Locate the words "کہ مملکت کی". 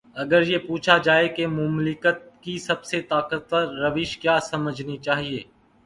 1.27-2.57